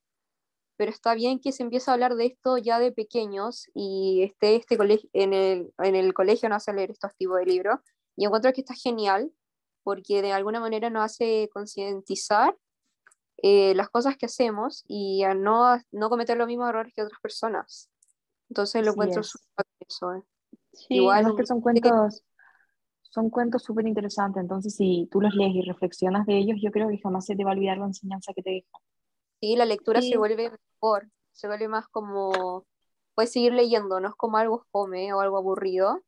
[0.78, 4.56] pero está bien que se empiece a hablar de esto ya de pequeños y esté
[4.56, 7.80] este colegio, en el, en el colegio no hace leer estos tipos de libros,
[8.16, 9.32] y encuentro que está genial
[9.84, 12.56] porque de alguna manera nos hace concientizar
[13.44, 17.20] eh, las cosas que hacemos y a no, no cometer los mismos errores que otras
[17.22, 17.90] personas.
[18.50, 19.34] Entonces lo Así encuentro es.
[19.88, 20.24] eso, eh.
[20.74, 22.24] Sí, Igual- Además que son cuentos,
[23.02, 26.90] son cuentos súper interesantes, entonces si tú los lees y reflexionas de ellos, yo creo
[26.90, 28.82] que jamás se te va a olvidar la enseñanza que te dejan.
[29.42, 30.10] Sí, la lectura Sí.
[30.10, 32.66] se vuelve mejor, se vuelve más como,
[33.16, 36.04] puedes seguir leyendo, no es como algo fome o algo aburrido.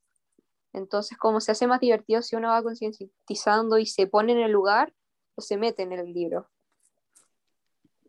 [0.74, 4.52] Entonces, como se hace más divertido si uno va concientizando y se pone en el
[4.52, 4.94] lugar
[5.36, 6.50] o se mete en el libro.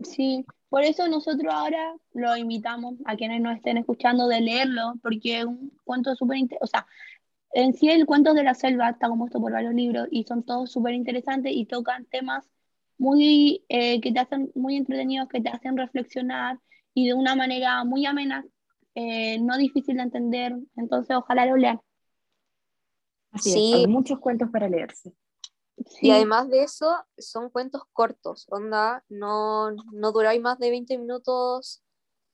[0.05, 5.41] Sí, por eso nosotros ahora lo invitamos a quienes nos estén escuchando de leerlo, porque
[5.41, 6.87] es un cuento súper interesante, o sea,
[7.53, 10.71] en sí el cuento de la selva está compuesto por varios libros y son todos
[10.73, 12.49] súper interesantes y tocan temas
[12.99, 16.59] muy eh, que te hacen muy entretenidos, que te hacen reflexionar
[16.95, 18.45] y de una manera muy amena,
[18.95, 21.81] eh, no difícil de entender, entonces ojalá lo lean.
[23.33, 23.73] Así Sí.
[23.73, 25.13] es, hay muchos cuentos para leerse.
[25.77, 30.97] Y Sí, además de eso, son cuentos cortos, onda, no, no duráis más de 20
[30.99, 31.83] minutos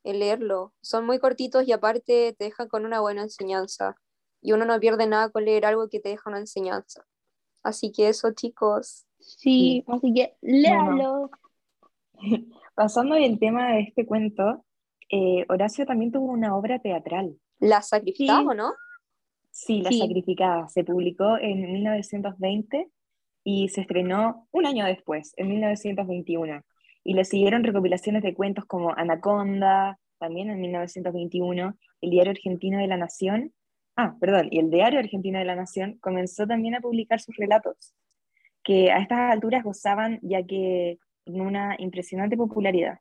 [0.04, 0.74] en leerlo.
[0.80, 3.96] Son muy cortitos y aparte te dejan con una buena enseñanza.
[4.40, 7.04] Y uno no pierde nada con leer algo que te deja una enseñanza.
[7.62, 9.06] Así que eso, chicos.
[9.18, 11.30] sí, así que léalo.
[12.74, 14.64] Pasando del tema de este cuento,
[15.10, 17.36] eh, Horacio también tuvo una obra teatral.
[17.58, 18.46] ¿La sacrificás Sí.
[18.46, 18.72] o no?
[19.50, 19.98] Sí, La Sí.
[19.98, 20.68] Sacrificada.
[20.68, 22.90] Se publicó en 1920
[23.50, 26.60] y se estrenó un año después, en 1921.
[27.02, 32.86] Y le siguieron recopilaciones de cuentos como Anaconda, también en 1921, el Diario Argentino de
[32.86, 33.54] la Nación.
[33.96, 37.94] Ah, perdón, y el Diario Argentino de la Nación comenzó también a publicar sus relatos,
[38.62, 42.98] que a estas alturas gozaban ya que en una impresionante popularidad.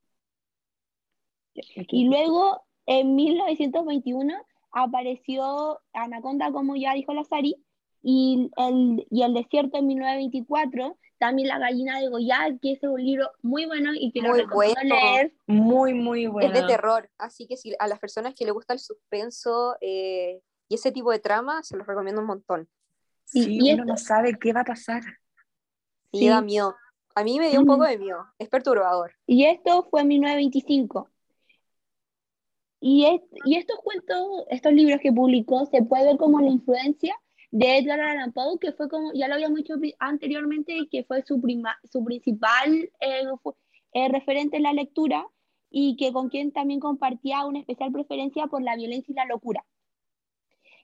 [1.54, 4.34] Y luego, en 1921,
[4.72, 7.67] apareció Anaconda, como ya dijo la Sari,
[8.02, 13.04] y el, y el desierto en 1924, también La gallina de Goya, que es un
[13.04, 14.96] libro muy bueno y que lo Muy recomiendo bueno.
[14.96, 15.34] leer.
[15.48, 16.54] Muy, muy bueno.
[16.54, 20.42] Es de terror, así que si a las personas que les gusta el suspenso eh,
[20.70, 22.70] y ese tipo de trama, se los recomiendo un montón.
[23.26, 25.02] Sí, Y- y uno esto- no sabe qué va a pasar.
[26.12, 26.28] Y Sí.
[26.30, 26.76] da miedo.
[27.16, 27.88] A mí me dio un poco Mm.
[27.88, 28.26] de miedo.
[28.38, 29.12] Es perturbador.
[29.26, 31.10] Y esto fue en 1925.
[32.80, 37.20] Y, es- y estos cuentos, estos libros que publicó, se puede ver como la influencia
[37.52, 41.24] de Edgar Allan Poe, que fue como, ya lo habíamos dicho pri- anteriormente, que fue
[41.24, 43.24] su, prima- su principal eh,
[43.94, 45.26] eh, referente en la lectura
[45.70, 49.66] y que con quien también compartía una especial preferencia por la violencia y la locura.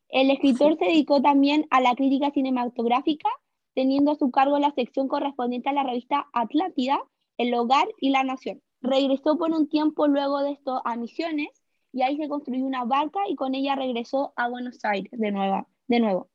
[0.09, 3.29] El escritor se dedicó también a la crítica cinematográfica,
[3.73, 7.01] teniendo a su cargo la sección correspondiente a la revista Atlántida,
[7.37, 8.61] El Hogar y La Nación.
[8.81, 11.49] Regresó por un tiempo luego de esto a Misiones
[11.91, 15.67] y ahí se construyó una barca y con ella regresó a Buenos Aires de nuevo.
[15.87, 16.29] De nuevo.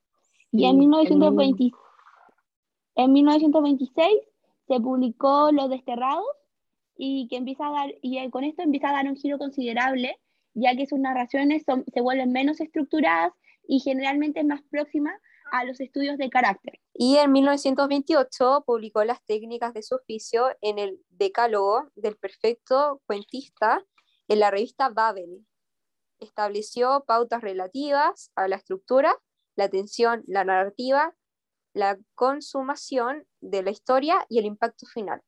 [0.50, 1.70] Y en Sí, 1920
[2.98, 4.08] en 1926
[4.66, 6.26] se publicó Los Desterrados
[6.96, 10.18] y que empieza a dar y con esto empieza a dar un giro considerable,
[10.54, 13.32] ya que sus narraciones son, se vuelven menos estructuradas
[13.68, 15.14] y generalmente más próximas
[15.52, 16.80] a los estudios de carácter.
[16.92, 23.80] Y en 1928 publicó las técnicas de su oficio en el Decálogo del Perfecto Cuentista
[24.26, 25.46] en la revista Babel.
[26.18, 29.14] Estableció pautas relativas a la estructura,
[29.58, 31.16] la tensión, la narrativa,
[31.74, 35.20] la consumación de la historia y el impacto final.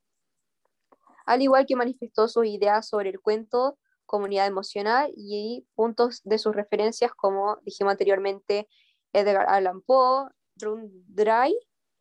[1.26, 6.54] Al igual que manifestó sus ideas sobre el cuento, comunidad emocional y puntos de sus
[6.54, 8.68] referencias como dijimos anteriormente
[9.12, 11.52] Edgar Allan Poe, Rundraй,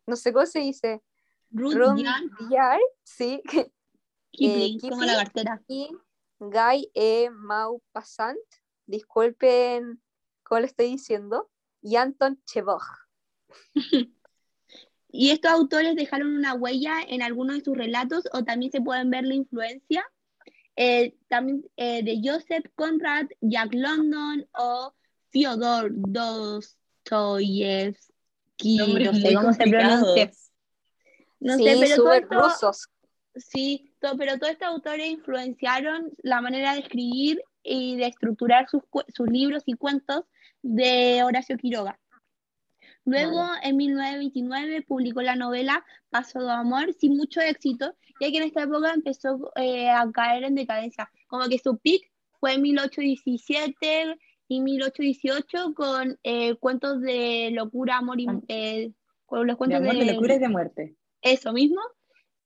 [0.05, 1.01] no sé cómo se dice,
[1.49, 3.41] Rundyard, sí,
[4.31, 5.63] Kipling, como la cartera.
[5.67, 5.89] Y
[6.37, 7.31] Guy E.
[7.31, 8.37] Maupassant,
[8.85, 9.99] disculpen
[10.43, 11.49] cómo le estoy diciendo,
[11.81, 12.81] y Anton Chekhov.
[15.11, 19.09] y estos autores dejaron una huella en algunos de sus relatos o también se pueden
[19.09, 20.05] ver la influencia
[20.81, 24.93] eh, también eh, de Joseph Conrad, Jack London o
[25.29, 26.77] Fyodor Dostoyevsky,
[28.77, 30.31] no sé cómo se pronuncia.
[31.41, 32.71] No sé, pero todo esto,
[33.35, 38.83] Sí, pero todos estos autores influenciaron la manera de escribir y de estructurar sus,
[39.29, 40.25] libros y cuentos
[40.61, 41.99] de Horacio Quiroga.
[43.05, 48.43] Luego, en 1929, publicó la novela Paso de Amor sin mucho éxito, ya que en
[48.43, 51.09] esta época empezó eh, a caer en decadencia.
[51.27, 54.17] Como que su peak fue en 1817
[54.47, 58.27] y 1818 con eh, cuentos de locura, amor y...
[58.47, 58.91] Eh,
[59.25, 60.95] con los cuentos de, de locura y de muerte.
[61.21, 61.81] Eso mismo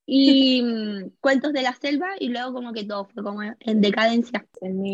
[0.05, 4.45] y mm, Cuentos de la Selva, y luego como que todo fue como en decadencia.
[4.61, 4.85] En,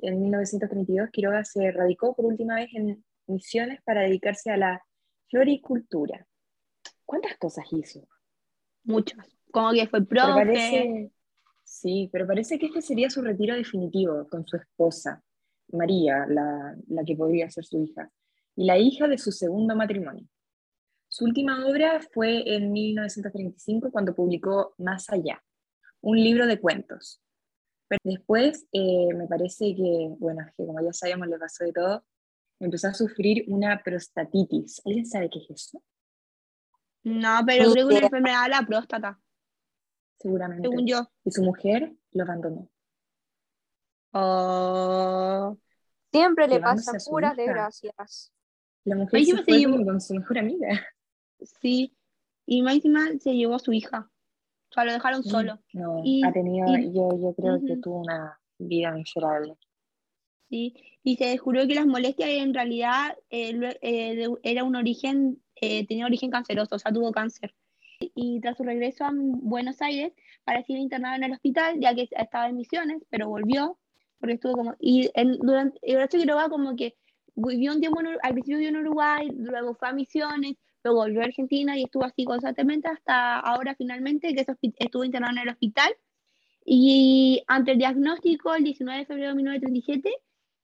[0.00, 4.82] en 1932 Quiroga se radicó por última vez en Misiones para dedicarse a la
[5.28, 6.26] floricultura.
[7.04, 8.06] ¿Cuántas cosas hizo?
[8.84, 9.26] Muchas.
[9.50, 11.10] Como que fue profe.
[11.64, 15.22] sí, pero parece que este sería su retiro definitivo con su esposa,
[15.72, 18.10] María, la, la que podría ser su hija,
[18.54, 20.26] y la hija de su segundo matrimonio.
[21.16, 25.42] Su última obra fue en 1935 cuando publicó Más allá,
[26.02, 27.22] un libro de cuentos.
[27.88, 32.04] Pero después eh, me parece que, bueno, que como ya sabíamos le pasó de todo,
[32.60, 34.82] empezó a sufrir una prostatitis.
[34.84, 35.82] ¿Alguien sabe qué es eso?
[37.04, 39.18] No, pero creo que una enfermedad de la próstata.
[40.18, 40.68] Seguramente.
[40.68, 41.10] Según yo.
[41.24, 42.68] Y su mujer lo abandonó.
[44.12, 45.56] Oh.
[46.12, 48.34] Siempre le pasa puras desgracias.
[48.84, 50.86] La mujer se fue con su mejor amiga.
[51.40, 51.92] Sí,
[52.46, 54.10] y máxima se llevó a su hija.
[54.70, 55.58] O sea, lo dejaron solo.
[55.72, 59.56] No, ha tenido, yo, yo creo que tuvo una vida miserable.
[60.48, 65.86] Sí, y se descubrió que las molestias en realidad eh, eh, era un origen, eh,
[65.86, 67.54] tenía origen canceroso, o sea, tuvo cáncer.
[67.98, 70.12] Y tras su regreso a Buenos Aires,
[70.44, 73.78] parecía internado en el hospital, ya que estaba en misiones, pero volvió,
[74.20, 76.96] porque estuvo como, y en, durante, Horacio Quiroga como que
[77.34, 80.56] vivió un tiempo, al principio vivió en Uruguay, luego fue a misiones,
[80.94, 84.46] volvió a Argentina y estuvo así constantemente hasta ahora finalmente que
[84.78, 85.94] estuvo internado en el hospital.
[86.64, 90.10] Y ante el diagnóstico, el 19 de febrero de 1937,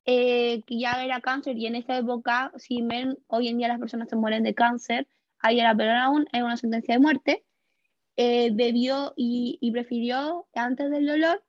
[0.05, 3.79] eh, que ya era cáncer y en esa época, si ven, hoy en día las
[3.79, 5.07] personas se mueren de cáncer,
[5.39, 7.45] ahí era peor aún, es una sentencia de muerte,
[8.17, 11.45] eh, bebió y, y, prefirió, antes del dolor,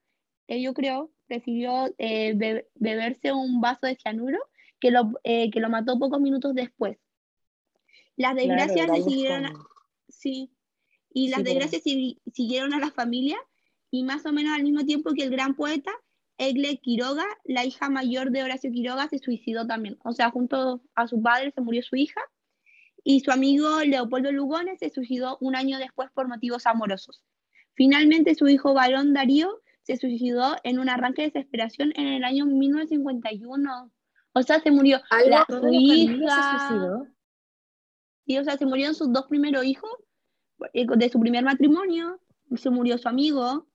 [0.47, 2.35] que yo creo, prefirió eh,
[2.75, 4.37] beberse un vaso de cianuro
[4.79, 6.97] que lo, que lo mató pocos minutos después.
[8.15, 9.53] Las desgracias le siguieron a,
[10.07, 10.51] sí,
[11.09, 13.37] y las desgracias siguieron a la familia
[13.91, 15.91] y más o menos al mismo tiempo que el gran poeta
[16.37, 19.97] Egle Quiroga, la hija mayor de Horacio Quiroga, se suicidó también.
[20.03, 22.21] O sea, junto a su padre se murió su hija
[23.03, 27.23] y su amigo Leopoldo Lugones se suicidó un año después por motivos amorosos.
[27.75, 32.45] Finalmente su hijo varón Darío se suicidó en un arranque de desesperación en el año
[32.45, 33.91] 1951.
[34.33, 36.59] O sea, se murió la, su hija.
[36.59, 37.07] Se suicidó.
[38.25, 39.91] Y, o sea, se murieron sus dos primeros hijos
[40.73, 42.19] eh, de su primer matrimonio,
[42.55, 43.67] se murió su amigo,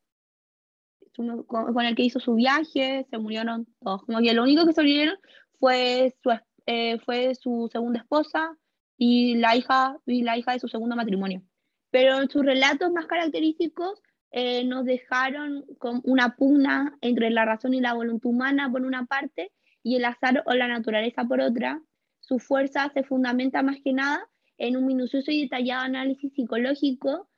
[1.47, 4.05] con, el que hizo su viaje, se murieron todos.
[4.05, 5.17] Como que lo único que sobrevivieron
[5.59, 6.31] fue su,
[6.67, 8.57] eh, fue su segunda esposa
[8.97, 11.43] y la, hija, y la hija de su segundo matrimonio.
[11.91, 17.75] Pero en sus relatos más característicos eh, nos dejaron con una pugna entre la razón
[17.75, 21.83] y la voluntad humana por una parte y el azar o la naturaleza por otra.
[22.21, 27.29] Su fuerza se fundamenta más que nada en un minucioso y detallado análisis psicológico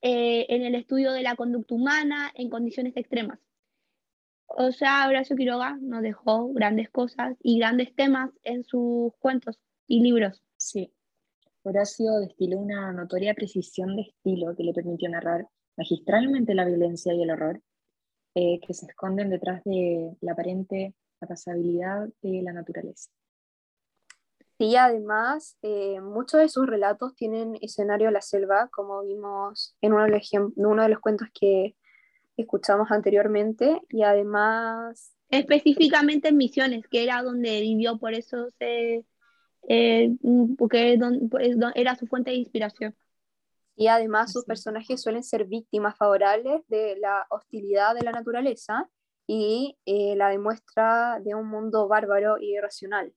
[0.00, 3.40] eh, en el estudio de la conducta humana en condiciones extremas.
[4.46, 10.00] O sea, Horacio Quiroga nos dejó grandes cosas y grandes temas en sus cuentos y
[10.00, 10.42] libros.
[10.56, 10.92] Sí.
[11.62, 15.46] Horacio destiló una notoria precisión de estilo que le permitió narrar
[15.76, 17.60] magistralmente la violencia y el horror
[18.34, 23.10] eh, que se esconden detrás de la aparente apasabilidad de la naturaleza.
[24.58, 29.92] Y además, eh, muchos de sus relatos tienen escenario a la selva, como vimos en
[29.92, 31.76] uno de, los uno de los cuentos que
[32.36, 35.14] escuchamos anteriormente, y además...
[35.30, 39.04] Específicamente en Misiones, que era donde vivió, por eso se,
[39.68, 40.16] eh,
[40.56, 40.98] porque
[41.30, 42.96] pues, era su fuente de inspiración.
[43.76, 48.88] Y además sus personajes suelen ser víctimas favorables de la hostilidad de la naturaleza
[49.26, 53.12] y eh, la demuestra de un mundo bárbaro y irracional,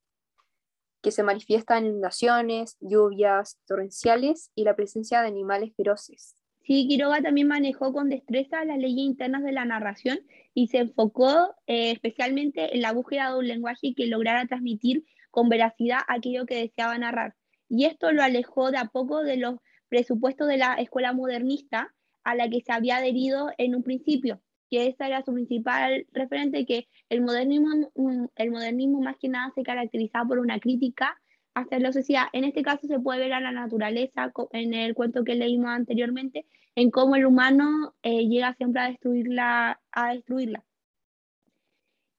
[1.01, 6.35] que se manifiesta en inundaciones, lluvias torrenciales y la presencia de animales feroces.
[6.63, 10.19] Sí, Quiroga también manejó con destreza las leyes internas de la narración
[10.53, 15.49] y se enfocó eh, especialmente en la búsqueda de un lenguaje que lograra transmitir con
[15.49, 17.35] veracidad aquello que deseaba narrar.
[17.67, 19.55] Y esto lo alejó de a poco de los
[19.91, 24.87] presupuesto de la escuela modernista a la que se había adherido en un principio, que
[24.87, 29.63] esa era su principal referente, que el modernismo, mm, el modernismo más que nada se
[29.63, 31.21] caracterizaba por una crítica
[31.53, 32.27] hacia la sociedad.
[32.31, 36.45] En este caso se puede ver a la naturaleza, en el cuento que leímos anteriormente,
[36.75, 39.81] en cómo el humano eh, llega siempre a destruirla.
[39.91, 40.63] A destruirla.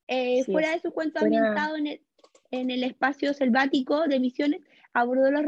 [0.08, 2.02] Eh, fuera de su cuento ambientado en el,
[2.50, 4.60] en el espacio selvático de Misiones,
[4.92, 5.42] abordó los,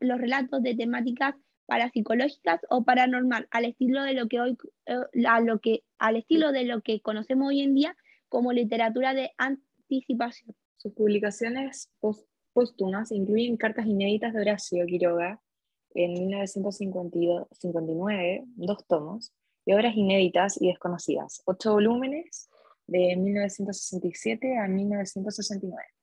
[0.00, 1.34] los relatos de temáticas
[1.66, 6.52] parapsicológicas o paranormal, al estilo de lo que hoy, eh, a lo que, al estilo
[6.52, 7.94] de lo que conocemos hoy en día
[8.28, 10.54] como literatura de anticipación.
[10.76, 11.90] Sus publicaciones
[12.52, 15.40] póstumas incluyen cartas inéditas de Horacio Quiroga
[15.94, 19.32] en 1959, dos tomos,
[19.64, 22.48] y obras inéditas y desconocidas, ocho volúmenes
[22.86, 25.95] de 1967 a 1969.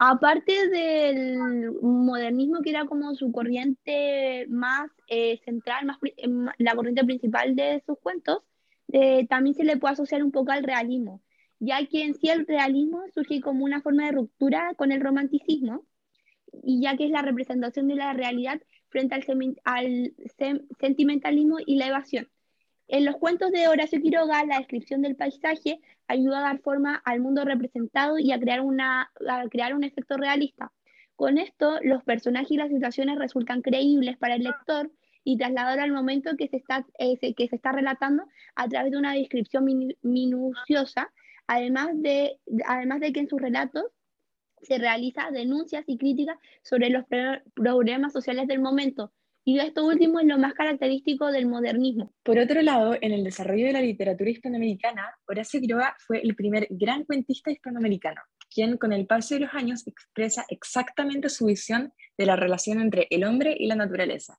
[0.00, 7.04] Aparte del modernismo, que era como su corriente más eh, central, más, eh, la corriente
[7.04, 8.42] principal de sus cuentos,
[8.92, 11.20] eh, también se le puede asociar un poco al realismo,
[11.58, 15.84] ya que en sí el realismo surge como una forma de ruptura con el romanticismo,
[16.62, 19.24] y ya que es la representación de la realidad frente al,
[19.64, 20.14] al
[20.80, 22.28] sentimentalismo y la evasión.
[22.88, 27.20] En los cuentos de Horacio Quiroga, la descripción del paisaje ayuda a dar forma al
[27.20, 29.10] mundo representado y a crear, una,
[29.50, 30.72] crear un efecto realista.
[31.14, 34.90] Con esto, los personajes y las situaciones resultan creíbles para el lector
[35.22, 38.24] y trasladar al momento que se está, eh, que se está relatando
[38.54, 39.66] a través de una descripción
[40.00, 41.12] minuciosa,
[41.46, 43.84] además de, además de que en sus relatos
[44.62, 47.04] se realiza denuncias y críticas sobre los
[47.54, 49.12] problemas sociales del momento,
[49.48, 52.12] y esto último es lo más característico del modernismo.
[52.22, 56.66] Por otro lado, en el desarrollo de la literatura hispanoamericana, Horacio Quiroga fue el primer
[56.68, 58.20] gran cuentista hispanoamericano,
[58.54, 63.06] quien con el paso de los años expresa exactamente su visión de la relación entre
[63.08, 64.38] el hombre y la naturaleza.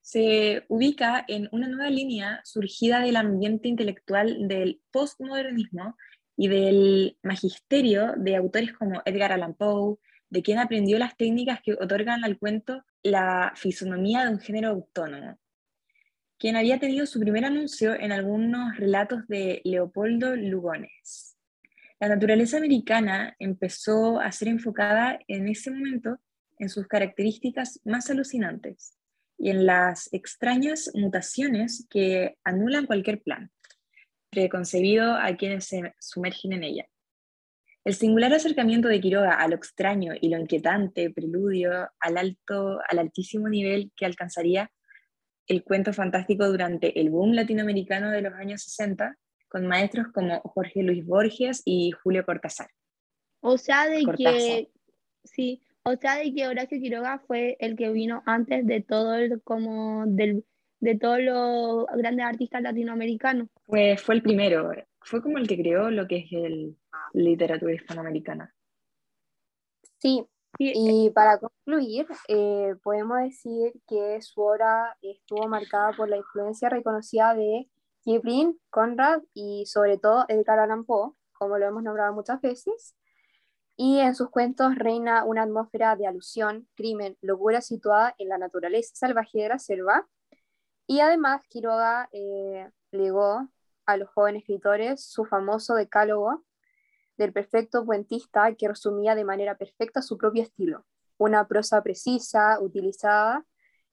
[0.00, 5.96] Se ubica en una nueva línea surgida del ambiente intelectual del postmodernismo
[6.36, 9.98] y del magisterio de autores como Edgar Allan Poe,
[10.34, 15.38] de quien aprendió las técnicas que otorgan al cuento la fisonomía de un género autónomo,
[16.38, 21.36] quien había tenido su primer anuncio en algunos relatos de Leopoldo Lugones.
[22.00, 26.18] La naturaleza americana empezó a ser enfocada en ese momento
[26.58, 28.98] en sus características más alucinantes
[29.38, 33.52] y en las extrañas mutaciones que anulan cualquier plan
[34.30, 36.86] preconcebido a quienes se sumergen en ella.
[37.84, 42.98] El singular acercamiento de Quiroga a lo extraño y lo inquietante preludio al, alto, al
[42.98, 44.70] altísimo nivel que alcanzaría
[45.46, 49.18] el cuento fantástico durante el boom latinoamericano de los años 60,
[49.48, 52.68] con maestros como Jorge Luis Borges y Julio Cortázar.
[53.40, 54.70] O sea, de que
[55.22, 59.42] sí, o sea, de que Horacio Quiroga fue el que vino antes de todo el
[59.42, 60.46] como del
[60.80, 63.48] de todos los grandes artistas latinoamericanos.
[63.66, 64.70] Pues fue el primero,
[65.04, 66.76] fue como el que creó lo que es el
[67.12, 68.54] literatura hispanoamericana.
[69.98, 70.26] Sí,
[70.58, 77.34] y para concluir, eh, podemos decir que su obra estuvo marcada por la influencia reconocida
[77.34, 77.68] de
[78.02, 82.94] Kipling, Conrad y sobre todo Edgar Allan Poe, como lo hemos nombrado muchas veces.
[83.76, 88.94] Y en sus cuentos reina una atmósfera de alusión, crimen, locura situada en la naturaleza
[88.94, 90.06] salvaje de la selva
[90.86, 93.48] y además Quiroga eh, legó
[93.86, 96.44] a los jóvenes escritores su famoso decálogo
[97.16, 100.84] del perfecto puentista que resumía de manera perfecta su propio estilo,
[101.16, 103.44] una prosa precisa, utilizada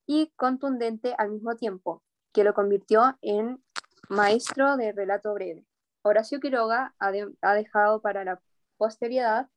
[0.08, 3.64] y contundente al mismo tiempo, que lo convirtió en
[4.10, 5.66] maestro de relato breve.
[6.02, 7.12] Horacio Quiroga ha,
[7.42, 8.42] ha dejado para la
[8.78, 9.50] posteridad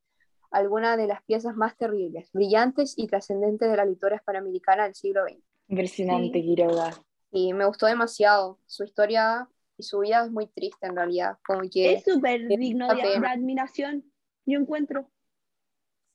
[0.50, 5.24] algunas de las piezas más terribles, brillantes y trascendentes de la literatura hispanoamericana del siglo
[5.24, 5.42] XX.
[5.68, 6.92] Impresionante, Quiroga
[7.34, 8.60] y me gustó demasiado.
[8.66, 11.38] Su historia y su vida es muy triste en realidad.
[11.46, 14.04] Como que es súper digno de, admiración,
[14.46, 15.10] yo encuentro.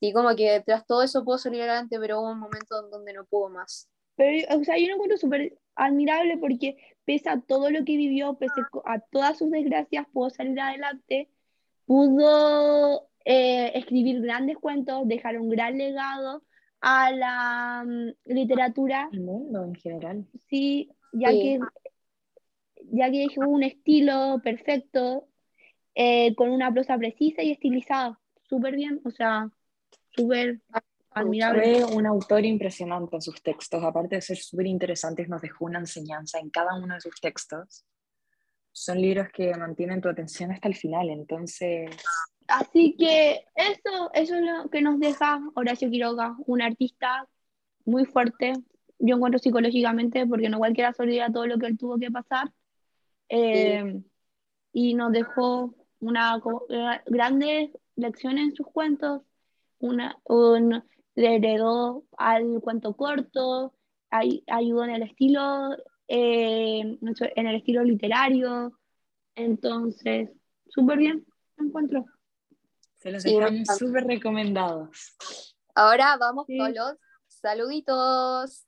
[0.00, 3.24] Sí, como que tras todo eso puedo salir adelante, pero hubo un momento donde no
[3.26, 3.88] pudo más.
[4.16, 8.34] Pero, o sea, yo lo encuentro súper admirable porque pese a todo lo que vivió,
[8.38, 11.30] pese a todas sus desgracias, pudo salir adelante,
[11.86, 16.42] pudo eh, escribir grandes cuentos, dejar un gran legado,
[16.80, 20.26] a la mm, literatura, El mundo en general.
[20.48, 21.40] sí, ya Sí.
[21.40, 21.60] que
[22.90, 25.28] ya que es un estilo perfecto,
[25.94, 29.50] eh, con una prosa precisa y estilizada, súper bien, o sea,
[30.10, 30.60] súper
[31.10, 31.82] admirable.
[31.82, 35.80] Fue un autor impresionante en sus textos, aparte de ser súper interesantes, nos dejó una
[35.80, 37.84] enseñanza en cada uno de sus textos.
[38.72, 41.90] Son libros que mantienen tu atención hasta el final, entonces
[42.50, 47.28] Así que eso, eso es lo que nos deja Horacio Quiroga, un artista
[47.84, 48.54] muy fuerte,
[48.98, 52.52] yo encuentro psicológicamente, porque no cualquiera se olvida todo lo que él tuvo que pasar,
[53.30, 54.02] eh,
[54.72, 59.22] y nos dejó una gra- grandes lecciones en sus cuentos,
[59.78, 60.82] una, un-
[61.14, 63.74] le heredó al cuento corto,
[64.10, 65.70] ay- ayudó en el estilo,
[66.08, 68.78] eh, en el estilo literario,
[69.34, 70.30] entonces,
[70.68, 71.24] súper bien,
[71.56, 72.04] me encuentro.
[72.98, 75.56] se los dejamos súper recomendados.
[75.74, 76.58] Ahora vamos Sí.
[76.58, 76.96] con los
[77.28, 78.66] saluditos.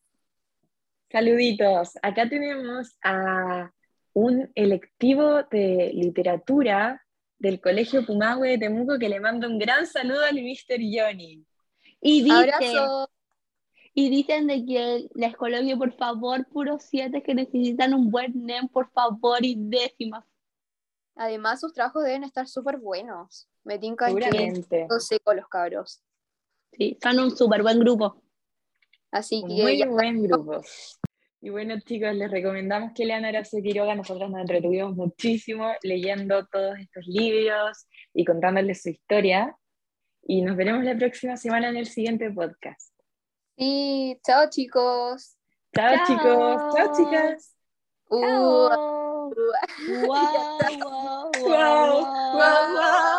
[1.11, 3.71] Saluditos, acá tenemos a
[4.15, 7.03] un electivo de literatura
[7.39, 10.79] del Colegio Pumahue de Temuco que le manda un gran saludo al Mr.
[10.81, 11.45] Johnny.
[12.01, 12.77] Y dice,
[13.95, 18.69] y dicen de que les coloque por favor puros siete que necesitan un buen NEM,
[18.69, 20.25] por favor, y décimas.
[21.15, 23.49] Además, sus trabajos deben estar súper buenos.
[23.65, 24.87] Me tincan que Seguramente.
[24.89, 26.03] no sé con los cabros.
[26.73, 28.23] Sí, son un súper buen grupo.
[29.11, 30.63] Así que muy ya buen grupo.
[31.45, 33.97] Y bueno, chicos, les recomendamos que lean Horacio Quiroga.
[33.97, 39.57] Nosotros nos entretuvimos muchísimo leyendo todos estos libros y contándoles su historia.
[40.23, 42.93] Y nos veremos la próxima semana en el siguiente podcast.
[43.59, 45.37] sí, chao chicos.
[45.75, 46.07] Chao, Chao.
[46.07, 46.75] chicos.
[46.77, 47.57] Chao, chicas.
[48.09, 48.79] Chao.
[49.29, 49.35] uh.
[50.07, 50.59] Guau,
[51.33, 53.12] Guau, guau, guau,